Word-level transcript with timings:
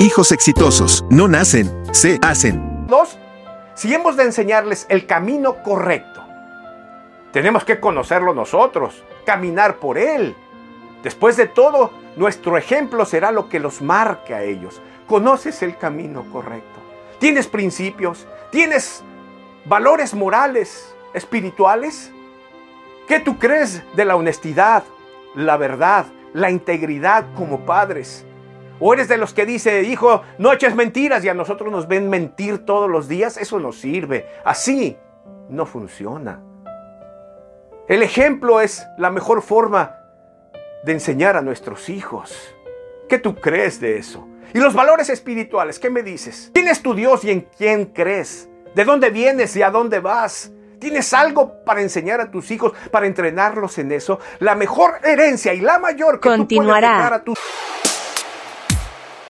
Hijos 0.00 0.32
exitosos 0.32 1.04
no 1.10 1.28
nacen, 1.28 1.70
se 1.92 2.18
hacen. 2.22 2.86
Dos, 2.86 3.18
si 3.74 3.92
hemos 3.92 4.16
de 4.16 4.22
enseñarles 4.22 4.86
el 4.88 5.04
camino 5.04 5.62
correcto, 5.62 6.24
tenemos 7.34 7.64
que 7.64 7.80
conocerlo 7.80 8.32
nosotros, 8.32 9.04
caminar 9.26 9.76
por 9.76 9.98
él. 9.98 10.34
Después 11.02 11.36
de 11.36 11.48
todo, 11.48 11.90
nuestro 12.16 12.56
ejemplo 12.56 13.04
será 13.04 13.30
lo 13.30 13.50
que 13.50 13.60
los 13.60 13.82
marque 13.82 14.32
a 14.32 14.42
ellos. 14.42 14.80
Conoces 15.06 15.62
el 15.62 15.76
camino 15.76 16.24
correcto. 16.32 16.80
Tienes 17.18 17.46
principios, 17.46 18.26
tienes 18.50 19.02
valores 19.66 20.14
morales, 20.14 20.94
espirituales. 21.12 22.10
¿Qué 23.06 23.20
tú 23.20 23.38
crees 23.38 23.82
de 23.94 24.06
la 24.06 24.16
honestidad, 24.16 24.82
la 25.34 25.58
verdad, 25.58 26.06
la 26.32 26.50
integridad 26.50 27.26
como 27.36 27.66
padres? 27.66 28.24
¿O 28.80 28.94
eres 28.94 29.08
de 29.08 29.18
los 29.18 29.34
que 29.34 29.44
dice, 29.44 29.82
hijo, 29.82 30.22
no 30.38 30.52
eches 30.52 30.74
mentiras 30.74 31.22
y 31.22 31.28
a 31.28 31.34
nosotros 31.34 31.70
nos 31.70 31.86
ven 31.86 32.08
mentir 32.08 32.64
todos 32.64 32.90
los 32.90 33.08
días? 33.08 33.36
Eso 33.36 33.60
no 33.60 33.72
sirve. 33.72 34.26
Así 34.44 34.96
no 35.50 35.66
funciona. 35.66 36.40
El 37.88 38.02
ejemplo 38.02 38.60
es 38.60 38.86
la 38.96 39.10
mejor 39.10 39.42
forma 39.42 39.96
de 40.84 40.92
enseñar 40.92 41.36
a 41.36 41.42
nuestros 41.42 41.90
hijos. 41.90 42.54
¿Qué 43.08 43.18
tú 43.18 43.34
crees 43.34 43.80
de 43.80 43.98
eso? 43.98 44.26
Y 44.54 44.60
los 44.60 44.72
valores 44.72 45.10
espirituales, 45.10 45.78
¿qué 45.78 45.90
me 45.90 46.02
dices? 46.02 46.50
¿Quién 46.54 46.68
es 46.68 46.82
tu 46.82 46.94
Dios 46.94 47.22
y 47.24 47.30
en 47.32 47.42
quién 47.56 47.86
crees? 47.86 48.48
¿De 48.74 48.84
dónde 48.84 49.10
vienes 49.10 49.54
y 49.56 49.62
a 49.62 49.70
dónde 49.70 50.00
vas? 50.00 50.52
¿Tienes 50.78 51.12
algo 51.12 51.62
para 51.64 51.82
enseñar 51.82 52.20
a 52.20 52.30
tus 52.30 52.50
hijos, 52.50 52.72
para 52.90 53.06
entrenarlos 53.06 53.76
en 53.78 53.92
eso? 53.92 54.18
La 54.38 54.54
mejor 54.54 55.00
herencia 55.04 55.52
y 55.52 55.60
la 55.60 55.78
mayor 55.78 56.20
que 56.20 56.28
Continuará. 56.30 56.80
tú 56.80 56.86
puedes 56.86 56.96
dejar 56.96 57.12
a 57.12 57.24
tus 57.24 57.38